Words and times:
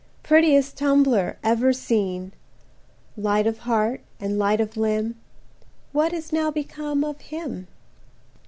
Prettiest 0.23 0.77
Tumbler 0.79 1.37
ever 1.43 1.71
seen! 1.71 2.31
Light 3.15 3.45
of 3.45 3.59
heart 3.69 4.01
and 4.19 4.39
light 4.39 4.59
of 4.59 4.75
limb; 4.75 5.13
What 5.91 6.11
is 6.11 6.33
now 6.33 6.49
become 6.49 7.03
of 7.03 7.21
Him? 7.21 7.67